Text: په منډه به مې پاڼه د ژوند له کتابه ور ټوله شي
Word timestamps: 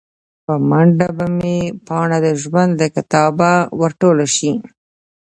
په 0.45 0.53
منډه 0.69 1.07
به 1.17 1.25
مې 1.37 1.57
پاڼه 1.87 2.17
د 2.25 2.27
ژوند 2.43 2.71
له 2.81 2.87
کتابه 2.95 3.51
ور 3.79 3.91
ټوله 4.01 4.25
شي 4.35 4.51